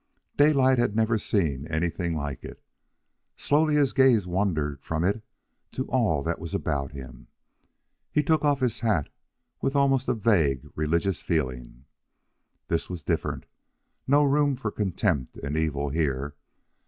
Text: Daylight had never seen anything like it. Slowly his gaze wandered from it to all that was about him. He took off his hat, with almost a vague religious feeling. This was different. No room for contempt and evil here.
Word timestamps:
Daylight 0.35 0.79
had 0.79 0.95
never 0.95 1.19
seen 1.19 1.67
anything 1.67 2.15
like 2.15 2.43
it. 2.43 2.59
Slowly 3.37 3.75
his 3.75 3.93
gaze 3.93 4.25
wandered 4.25 4.81
from 4.81 5.03
it 5.03 5.21
to 5.73 5.85
all 5.91 6.23
that 6.23 6.39
was 6.39 6.55
about 6.55 6.91
him. 6.93 7.27
He 8.11 8.23
took 8.23 8.43
off 8.43 8.61
his 8.61 8.79
hat, 8.79 9.09
with 9.61 9.75
almost 9.75 10.07
a 10.07 10.15
vague 10.15 10.65
religious 10.73 11.21
feeling. 11.21 11.85
This 12.67 12.89
was 12.89 13.03
different. 13.03 13.45
No 14.07 14.23
room 14.23 14.55
for 14.55 14.71
contempt 14.71 15.37
and 15.37 15.55
evil 15.55 15.89
here. 15.89 16.33